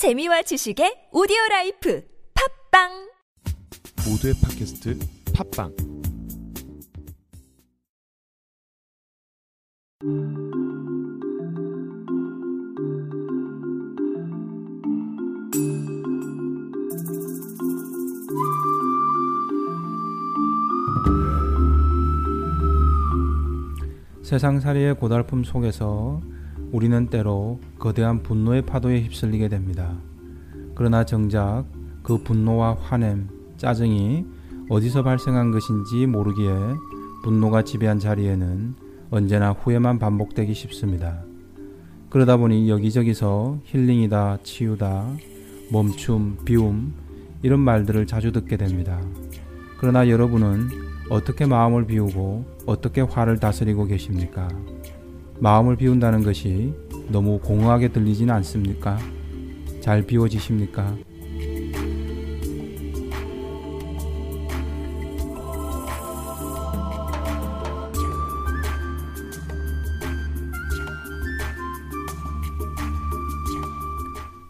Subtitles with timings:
[0.00, 2.02] 재미와 지식의 오디오 라이프
[2.70, 2.88] 팝빵!
[4.08, 4.98] 모두의 팟캐스트
[5.34, 5.76] 팟빵.
[24.22, 26.22] 세상살이의 고달픔 속에서
[26.72, 29.96] 우리는 때로 거대한 분노의 파도에 휩쓸리게 됩니다.
[30.74, 31.64] 그러나 정작
[32.02, 34.24] 그 분노와 화냄, 짜증이
[34.68, 36.50] 어디서 발생한 것인지 모르기에
[37.22, 38.74] 분노가 지배한 자리에는
[39.10, 41.24] 언제나 후회만 반복되기 쉽습니다.
[42.08, 45.06] 그러다 보니 여기저기서 힐링이다, 치유다,
[45.72, 46.94] 멈춤, 비움,
[47.42, 49.00] 이런 말들을 자주 듣게 됩니다.
[49.78, 50.68] 그러나 여러분은
[51.08, 54.48] 어떻게 마음을 비우고 어떻게 화를 다스리고 계십니까?
[55.40, 56.74] 마음을 비운다는 것이
[57.08, 58.98] 너무 공허하게 들리지는 않습니까?
[59.80, 60.96] 잘 비워지십니까?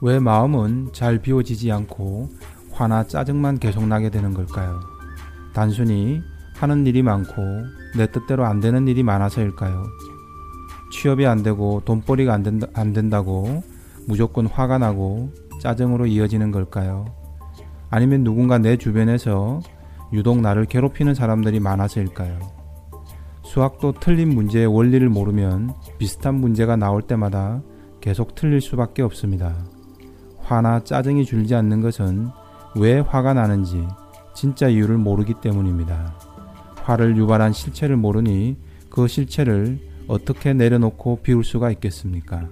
[0.03, 2.31] 왜 마음은 잘 비워지지 않고
[2.73, 4.81] 화나 짜증만 계속 나게 되는 걸까요?
[5.53, 6.21] 단순히
[6.57, 7.43] 하는 일이 많고
[7.97, 9.85] 내 뜻대로 안 되는 일이 많아서일까요?
[11.01, 13.63] 취업이 안 되고 돈벌이가 안, 된다, 안 된다고
[14.07, 17.07] 무조건 화가 나고 짜증으로 이어지는 걸까요?
[17.89, 19.61] 아니면 누군가 내 주변에서
[20.13, 22.39] 유독 나를 괴롭히는 사람들이 많아서일까요?
[23.45, 27.63] 수학도 틀린 문제의 원리를 모르면 비슷한 문제가 나올 때마다
[28.03, 29.57] 계속 틀릴 수밖에 없습니다.
[30.41, 32.29] 화나 짜증이 줄지 않는 것은
[32.77, 33.89] 왜 화가 나는지
[34.35, 36.15] 진짜 이유를 모르기 때문입니다.
[36.83, 38.59] 화를 유발한 실체를 모르니
[38.91, 42.49] 그 실체를 어떻게 내려놓고 비울 수가 있겠습니까?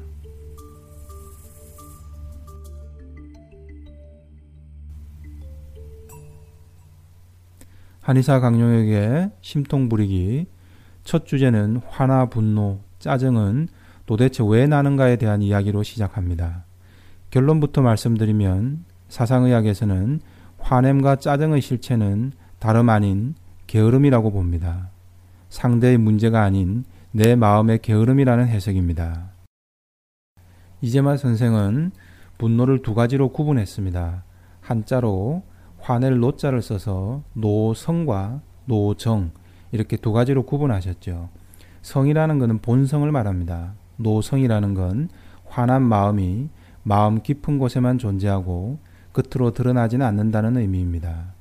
[8.00, 10.46] 한의사 강용에게 심통 부리기
[11.02, 13.66] 첫 주제는 화나 분노, 짜증은
[14.06, 16.64] 도대체 왜 나는가에 대한 이야기로 시작합니다.
[17.30, 20.20] 결론부터 말씀드리면 사상의학에서는
[20.60, 23.34] 화냄과 짜증의 실체는 다름 아닌
[23.66, 24.90] 게으름이라고 봅니다.
[25.48, 26.84] 상대의 문제가 아닌
[27.18, 29.32] 내 마음의 게으름이라는 해석입니다.
[30.80, 31.90] 이재마 선생은
[32.38, 34.22] 분노를 두 가지로 구분했습니다.
[34.60, 35.42] 한자로
[35.80, 39.32] 화낼 노자를 써서 노성과 노정
[39.72, 41.28] 이렇게 두 가지로 구분하셨죠.
[41.82, 43.74] 성이라는 것은 본성을 말합니다.
[43.96, 45.08] 노성이라는 건
[45.44, 46.48] 화난 마음이
[46.84, 48.78] 마음 깊은 곳에만 존재하고
[49.10, 51.34] 끝으로 드러나지는 않는다는 의미입니다.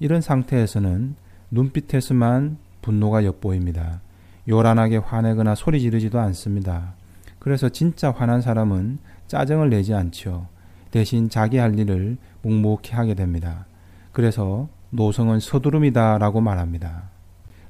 [0.00, 1.14] 이런 상태에서는
[1.52, 4.00] 눈빛에서만 분노가 엿보입니다.
[4.48, 6.94] 요란하게 화내거나 소리 지르지도 않습니다.
[7.38, 10.46] 그래서 진짜 화난 사람은 짜증을 내지 않죠.
[10.90, 13.66] 대신 자기 할 일을 묵묵히 하게 됩니다.
[14.12, 17.04] 그래서 노성은 서두름이다 라고 말합니다.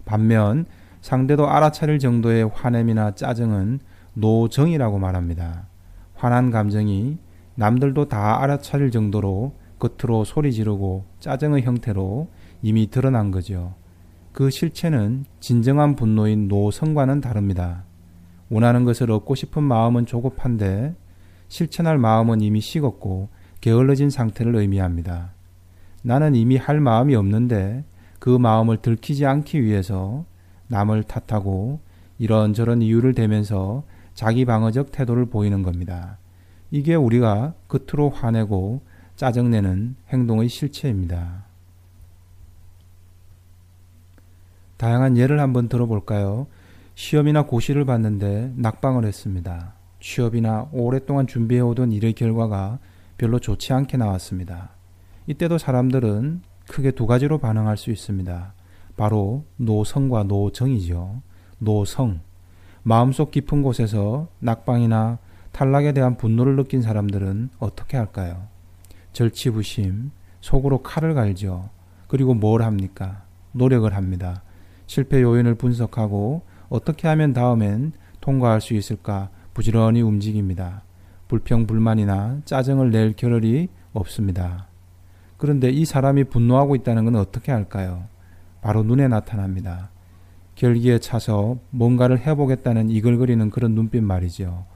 [0.04, 0.66] 반면
[1.00, 3.80] 상대도 알아차릴 정도의 화냄이나 짜증은
[4.14, 5.66] 노정이라고 말합니다.
[6.14, 7.18] 화난 감정이
[7.54, 12.28] 남들도 다 알아차릴 정도로 겉으로 소리 지르고 짜증의 형태로
[12.62, 13.74] 이미 드러난 거죠.
[14.32, 17.84] 그 실체는 진정한 분노인 노성과는 다릅니다.
[18.48, 20.94] 원하는 것을 얻고 싶은 마음은 조급한데
[21.48, 23.28] 실천할 마음은 이미 식었고
[23.60, 25.32] 게을러진 상태를 의미합니다.
[26.02, 27.84] 나는 이미 할 마음이 없는데
[28.18, 30.24] 그 마음을 들키지 않기 위해서
[30.68, 31.80] 남을 탓하고
[32.18, 36.18] 이런저런 이유를 대면서 자기 방어적 태도를 보이는 겁니다.
[36.70, 38.80] 이게 우리가 겉으로 화내고
[39.16, 41.51] 짜증내는 행동의 실체입니다.
[44.82, 46.48] 다양한 예를 한번 들어볼까요?
[46.96, 49.74] 시험이나 고시를 봤는데 낙방을 했습니다.
[50.00, 52.80] 취업이나 오랫동안 준비해오던 일의 결과가
[53.16, 54.70] 별로 좋지 않게 나왔습니다.
[55.28, 58.54] 이때도 사람들은 크게 두 가지로 반응할 수 있습니다.
[58.96, 61.22] 바로 노성과 노정이죠.
[61.60, 62.18] 노성.
[62.82, 65.18] 마음속 깊은 곳에서 낙방이나
[65.52, 68.48] 탈락에 대한 분노를 느낀 사람들은 어떻게 할까요?
[69.12, 71.70] 절치부심, 속으로 칼을 갈죠.
[72.08, 73.22] 그리고 뭘 합니까?
[73.52, 74.42] 노력을 합니다.
[74.92, 80.82] 실패 요인을 분석하고 어떻게 하면 다음엔 통과할 수 있을까 부지런히 움직입니다.
[81.28, 84.66] 불평, 불만이나 짜증을 낼 겨를이 없습니다.
[85.38, 88.04] 그런데 이 사람이 분노하고 있다는 건 어떻게 할까요?
[88.60, 89.88] 바로 눈에 나타납니다.
[90.56, 94.66] 결기에 차서 뭔가를 해보겠다는 이글거리는 그런 눈빛 말이죠.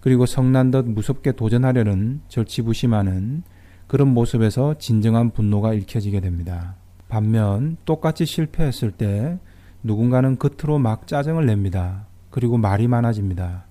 [0.00, 3.44] 그리고 성난 듯 무섭게 도전하려는 절치부심하는
[3.86, 6.74] 그런 모습에서 진정한 분노가 읽혀지게 됩니다.
[7.08, 9.38] 반면 똑같이 실패했을 때
[9.82, 12.06] 누군가는 겉으로 막 짜증을 냅니다.
[12.30, 13.66] 그리고 말이 많아집니다.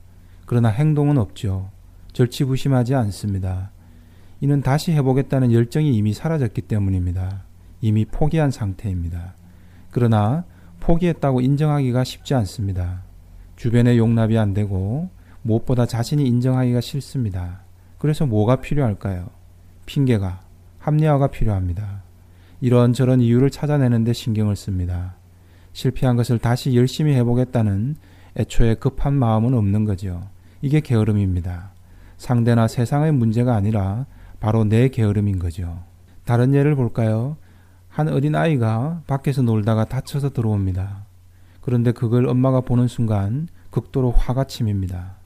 [0.46, 1.70] 그러나 행동은 없죠.
[2.14, 3.72] 절치부심하지 않습니다.
[4.40, 7.44] 이는 다시 해보겠다는 열정이 이미 사라졌기 때문입니다.
[7.82, 9.36] 이미 포기한 상태입니다.
[9.90, 10.46] 그러나
[10.80, 13.04] 포기했다고 인정하기가 쉽지 않습니다.
[13.56, 15.10] 주변의 용납이 안 되고
[15.42, 17.64] 무엇보다 자신이 인정하기가 싫습니다.
[17.98, 19.30] 그래서 뭐가 필요할까요?
[19.86, 20.42] 핑계가,
[20.80, 22.03] 합리화가 필요합니다.
[22.64, 25.16] 이런저런 이유를 찾아내는데 신경을 씁니다.
[25.74, 27.98] 실패한 것을 다시 열심히 해보겠다는
[28.38, 30.22] 애초에 급한 마음은 없는 거죠.
[30.62, 31.74] 이게 게으름입니다.
[32.16, 34.06] 상대나 세상의 문제가 아니라
[34.40, 35.84] 바로 내 게으름인 거죠.
[36.24, 37.36] 다른 예를 볼까요?
[37.90, 41.04] 한 어린 아이가 밖에서 놀다가 다쳐서 들어옵니다.
[41.60, 45.18] 그런데 그걸 엄마가 보는 순간 극도로 화가 침입니다.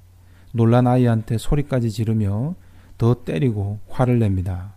[0.53, 2.55] 놀란 아이한테 소리까지 지르며
[2.97, 4.76] 더 때리고 화를 냅니다.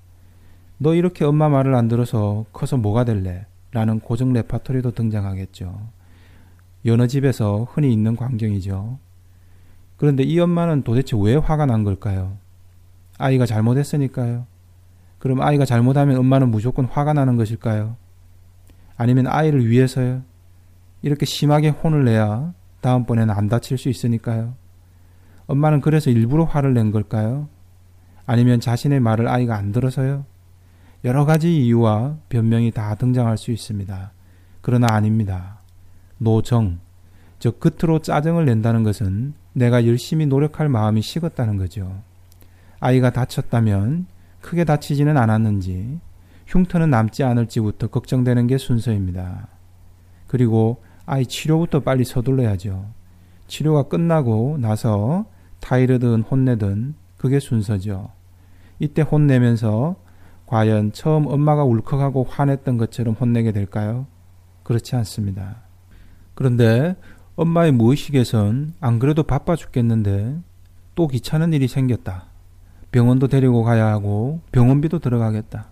[0.83, 3.45] 너 이렇게 엄마 말을 안 들어서 커서 뭐가 될래?
[3.71, 5.79] 라는 고정 레파토리도 등장하겠죠.
[6.87, 8.99] 여느 집에서 흔히 있는 광경이죠.
[9.99, 12.39] 그런데 이 엄마는 도대체 왜 화가 난 걸까요?
[13.19, 14.47] 아이가 잘못했으니까요.
[15.19, 17.97] 그럼 아이가 잘못하면 엄마는 무조건 화가 나는 것일까요?
[18.97, 20.23] 아니면 아이를 위해서요?
[21.03, 24.55] 이렇게 심하게 혼을 내야 다음번에는 안 다칠 수 있으니까요.
[25.47, 27.51] 엄마는 그래서 일부러 화를 낸 걸까요?
[28.25, 30.25] 아니면 자신의 말을 아이가 안 들어서요?
[31.05, 34.13] 여러 가지 이유와 변명이 다 등장할 수 있습니다.
[34.61, 35.61] 그러나 아닙니다.
[36.19, 36.79] 노정,
[37.39, 42.03] 즉 끝으로 짜증을 낸다는 것은 내가 열심히 노력할 마음이 식었다는 거죠.
[42.81, 44.07] 아이가 다쳤다면
[44.41, 46.01] 크게 다치지는 않았는지
[46.47, 49.49] 흉터는 남지 않을지부터 걱정되는 게 순서입니다.
[50.27, 52.87] 그리고 아이 치료부터 빨리 서둘러야죠.
[53.47, 55.25] 치료가 끝나고 나서
[55.61, 58.11] 타이르든 혼내든 그게 순서죠.
[58.79, 59.97] 이때 혼내면서
[60.51, 64.07] 과연 처음 엄마가 울컥하고 화냈던 것처럼 혼내게 될까요?
[64.65, 65.63] 그렇지 않습니다.
[66.35, 66.97] 그런데
[67.37, 70.41] 엄마의 무의식에선 안 그래도 바빠 죽겠는데
[70.97, 72.25] 또 귀찮은 일이 생겼다.
[72.91, 75.69] 병원도 데리고 가야 하고 병원비도 들어가겠다.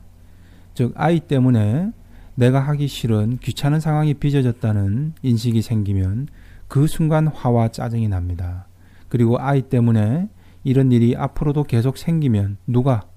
[0.75, 1.91] 즉, 아이 때문에
[2.37, 6.29] 내가 하기 싫은 귀찮은 상황이 빚어졌다는 인식이 생기면
[6.69, 8.69] 그 순간 화와 짜증이 납니다.
[9.09, 10.29] 그리고 아이 때문에
[10.63, 13.08] 이런 일이 앞으로도 계속 생기면 누가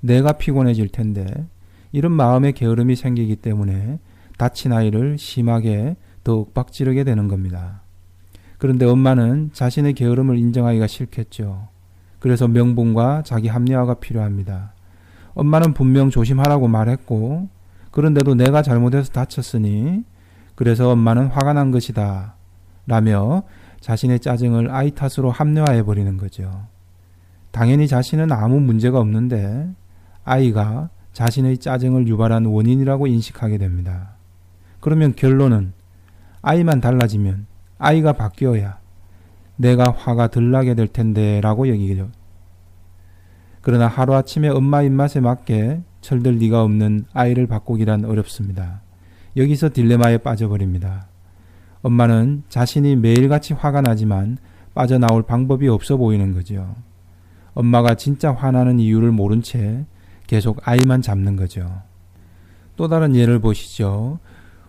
[0.00, 1.26] 내가 피곤해질 텐데
[1.92, 3.98] 이런 마음의 게으름이 생기기 때문에
[4.36, 7.82] 다친 아이를 심하게 더욱 박지르게 되는 겁니다.
[8.58, 11.68] 그런데 엄마는 자신의 게으름을 인정하기가 싫겠죠.
[12.18, 14.74] 그래서 명분과 자기 합리화가 필요합니다.
[15.34, 17.48] 엄마는 분명 조심하라고 말했고,
[17.92, 20.02] 그런데도 내가 잘못해서 다쳤으니,
[20.56, 22.34] 그래서 엄마는 화가 난 것이다.
[22.86, 23.44] 라며
[23.80, 26.66] 자신의 짜증을 아이 탓으로 합리화해 버리는 거죠.
[27.52, 29.68] 당연히 자신은 아무 문제가 없는데,
[30.28, 34.14] 아이가 자신의 짜증을 유발한 원인이라고 인식하게 됩니다.
[34.80, 35.72] 그러면 결론은
[36.42, 37.46] 아이만 달라지면
[37.78, 38.78] 아이가 바뀌어야
[39.56, 42.10] 내가 화가 덜 나게 될 텐데 라고 여기죠.
[43.60, 48.82] 그러나 하루아침에 엄마 입맛에 맞게 철들 리가 없는 아이를 바꾸기란 어렵습니다.
[49.36, 51.08] 여기서 딜레마에 빠져버립니다.
[51.82, 54.38] 엄마는 자신이 매일같이 화가 나지만
[54.74, 56.74] 빠져나올 방법이 없어 보이는 거죠.
[57.54, 59.84] 엄마가 진짜 화나는 이유를 모른 채
[60.28, 61.82] 계속 아이만 잡는 거죠.
[62.76, 64.20] 또 다른 예를 보시죠.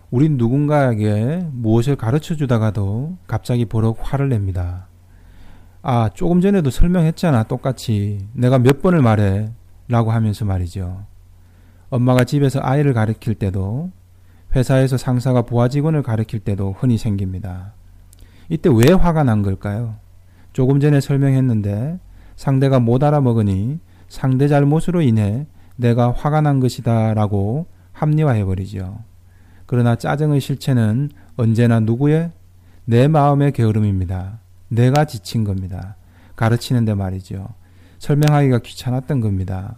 [0.10, 4.88] 우린 누군가에게 무엇을 가르쳐 주다가도 갑자기 버럭 화를 냅니다.
[5.84, 7.44] 아, 조금 전에도 설명했잖아.
[7.44, 8.28] 똑같이.
[8.34, 9.52] 내가 몇 번을 말해.
[9.88, 11.06] 라고 하면서 말이죠.
[11.90, 13.92] 엄마가 집에서 아이를 가르칠 때도
[14.56, 17.74] 회사에서 상사가 부하 직원을 가르칠 때도 흔히 생깁니다.
[18.50, 19.96] 이때 왜 화가 난 걸까요?
[20.54, 22.00] 조금 전에 설명했는데
[22.36, 23.80] 상대가 못 알아먹으니
[24.10, 25.48] 상대 잘못으로 인해
[25.78, 29.00] 내가 화가 난 것이다 라고 합리화해 버리죠.
[29.66, 32.32] 그러나 짜증의 실체는 언제나 누구의?
[32.86, 34.40] 내 마음의 게으름입니다.
[34.68, 35.96] 내가 지친 겁니다.
[36.36, 37.48] 가르치는데 말이죠.
[38.00, 39.76] 설명하기가 귀찮았던 겁니다.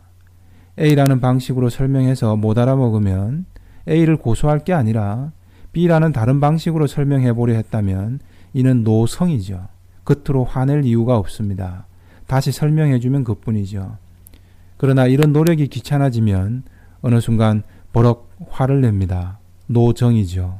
[0.79, 3.45] A라는 방식으로 설명해서 못 알아먹으면
[3.87, 5.31] A를 고소할 게 아니라
[5.73, 8.19] B라는 다른 방식으로 설명해 보려 했다면
[8.53, 9.67] 이는 노성이죠.
[10.05, 11.87] 겉으로 화낼 이유가 없습니다.
[12.27, 13.97] 다시 설명해 주면 그뿐이죠.
[14.81, 16.63] 그러나 이런 노력이 귀찮아지면
[17.01, 17.61] 어느 순간
[17.93, 19.37] 버럭 화를 냅니다.
[19.67, 20.59] 노정이죠.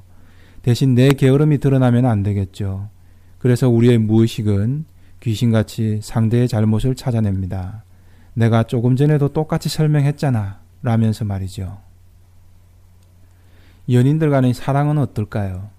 [0.62, 2.90] 대신 내 게으름이 드러나면 안 되겠죠.
[3.40, 4.86] 그래서 우리의 무의식은
[5.22, 7.84] 귀신같이 상대의 잘못을 찾아냅니다.
[8.36, 10.60] 내가 조금 전에도 똑같이 설명했잖아.
[10.84, 11.80] 라면서 말이죠.
[13.90, 15.70] 연인들 간의 사랑은 어떨까요?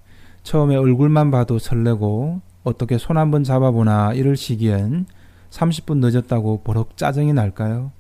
[0.43, 5.07] 처음에 얼굴만 봐도 설레고 어떻게 손 한번 잡아보나 이럴 시기엔
[5.51, 7.93] 30분 늦었다고 버럭 짜증이 날까요?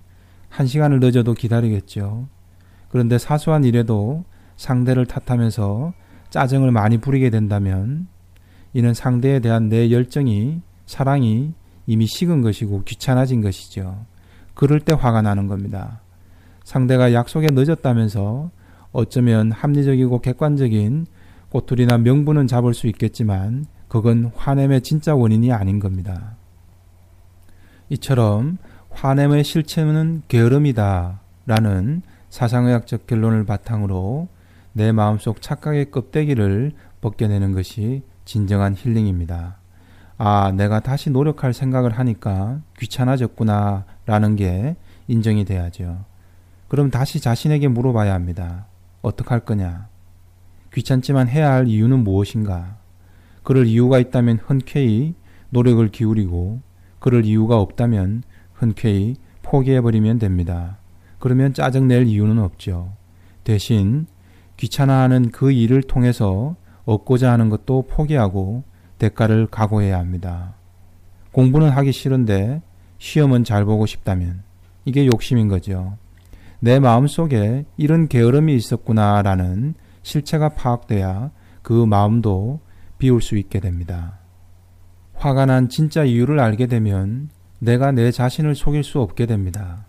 [0.52, 2.28] 한 시간을 늦어도 기다리겠죠.
[2.90, 4.22] 그런데 사소한 일에도
[4.56, 5.94] 상대를 탓하면서
[6.28, 8.06] 짜증을 많이 부리게 된다면
[8.74, 11.54] 이는 상대에 대한 내 열정이 사랑이
[11.86, 14.04] 이미 식은 것이고 귀찮아진 것이죠.
[14.52, 16.02] 그럴 때 화가 나는 겁니다.
[16.64, 18.50] 상대가 약속에 늦었다면서
[18.92, 21.06] 어쩌면 합리적이고 객관적인
[21.48, 26.36] 꼬투리나 명분은 잡을 수 있겠지만 그건 화냄의 진짜 원인이 아닌 겁니다.
[27.88, 28.58] 이처럼
[28.94, 34.28] 화냄의 실체는 게으름이다 라는 사상의학적 결론을 바탕으로
[34.72, 39.56] 내 마음속 착각의 껍데기를 벗겨내는 것이 진정한 힐링입니다.
[40.18, 44.76] 아, 내가 다시 노력할 생각을 하니까 귀찮아졌구나 라는 게
[45.08, 46.04] 인정이 돼야죠.
[46.68, 48.66] 그럼 다시 자신에게 물어봐야 합니다.
[49.02, 49.88] 어떡할 거냐?
[50.72, 52.76] 귀찮지만 해야 할 이유는 무엇인가?
[53.42, 55.14] 그럴 이유가 있다면 흔쾌히
[55.50, 56.60] 노력을 기울이고
[56.98, 58.22] 그럴 이유가 없다면
[58.62, 60.78] 흔쾌히 포기해버리면 됩니다.
[61.18, 62.92] 그러면 짜증낼 이유는 없죠.
[63.44, 64.06] 대신
[64.56, 66.54] 귀찮아하는 그 일을 통해서
[66.84, 68.62] 얻고자 하는 것도 포기하고
[68.98, 70.54] 대가를 각오해야 합니다.
[71.32, 72.62] 공부는 하기 싫은데
[72.98, 74.42] 시험은 잘 보고 싶다면
[74.84, 75.96] 이게 욕심인 거죠.
[76.60, 82.60] 내 마음 속에 이런 게으름이 있었구나라는 실체가 파악돼야 그 마음도
[82.98, 84.18] 비울 수 있게 됩니다.
[85.14, 87.30] 화가 난 진짜 이유를 알게 되면
[87.62, 89.86] 내가 내 자신을 속일 수 없게 됩니다.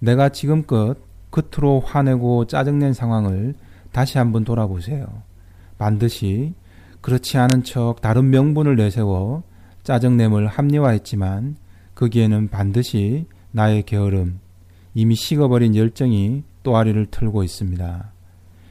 [0.00, 0.96] 내가 지금껏
[1.30, 3.54] 끝으로 화내고 짜증낸 상황을
[3.90, 5.06] 다시 한번 돌아보세요.
[5.78, 6.52] 반드시
[7.00, 9.44] 그렇지 않은 척 다른 명분을 내세워
[9.82, 11.56] 짜증냄을 합리화했지만
[11.94, 14.38] 거기에는 반드시 나의 게으름,
[14.92, 18.12] 이미 식어버린 열정이 또아리를 틀고 있습니다.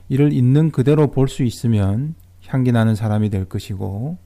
[0.07, 2.13] 이를 있는 그대로 볼 수 있으면
[2.45, 4.17] 향기 나는 사람이 될 것이고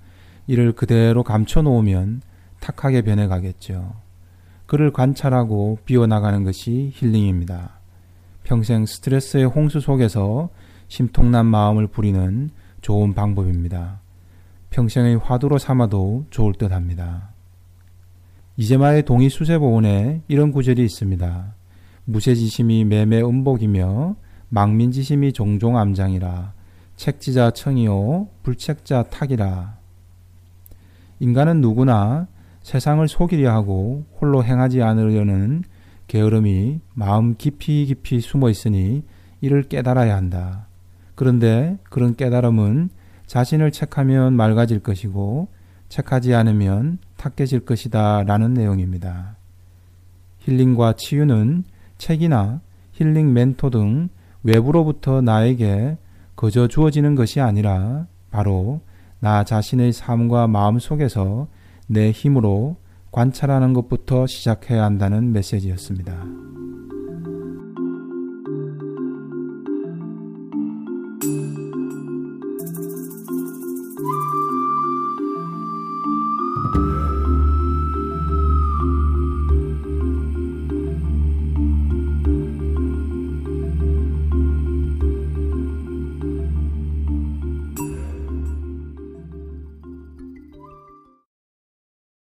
[0.48, 2.22] 이를 그대로 감춰 놓으면
[2.64, 3.94] 탁하게 변해가겠죠.
[4.66, 7.80] 그를 관찰하고 비워나가는 것이 힐링입니다.
[8.44, 10.50] 평생 스트레스의 홍수 속에서
[10.88, 12.50] 심통난 마음을 부리는
[12.82, 14.00] 좋은 방법입니다.
[14.70, 17.34] 평생의 화두로 삼아도 좋을 듯 합니다.
[18.56, 21.56] 이제마의 동의 수세보원에 이런 구절이 있습니다.
[22.06, 24.16] 무쇠지심이 매매 음복이며
[24.50, 26.54] 망민지심이 종종 암장이라
[26.96, 29.78] 책지자 청이요 불책자 탁이라
[31.20, 32.28] 인간은 누구나
[32.64, 35.64] 세상을 속이려 하고 홀로 행하지 않으려는
[36.08, 39.04] 게으름이 마음 깊이 깊이 숨어 있으니
[39.42, 40.68] 이를 깨달아야 한다.
[41.16, 42.90] 그런데 그런 깨달음은
[43.28, 45.48] 자신을 책하면 맑아질 것이고
[45.90, 49.36] 책하지 않으면 탁해질 것이다 라는 내용입니다.
[50.40, 51.66] 힐링과 치유는
[51.98, 52.62] 책이나
[52.94, 54.10] 힐링 멘토 등
[54.44, 55.98] 외부로부터 나에게
[56.36, 58.82] 거저 주어지는 것이 아니라 바로
[59.20, 61.48] 나 자신의 삶과 마음 속에서
[61.88, 62.78] 내 힘으로
[63.12, 66.63] 관찰하는 것부터 시작해야 한다는 메시지였습니다.